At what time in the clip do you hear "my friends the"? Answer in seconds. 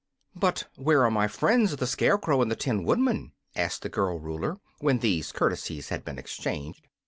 1.11-1.85